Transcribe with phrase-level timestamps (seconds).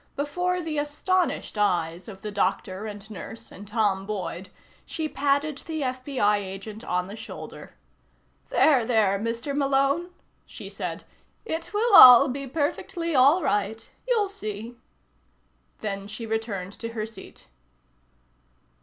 [0.15, 4.49] Before the astonished eyes of the doctor and nurse, and Tom Boyd,
[4.83, 7.75] she patted the FBI agent on the shoulder.
[8.49, 9.55] "There, there, Mr.
[9.55, 10.09] Malone,"
[10.47, 11.03] she said.
[11.45, 13.91] "It will all be perfectly all right.
[14.07, 14.75] You'll see."
[15.81, 17.47] Then she returned to her seat.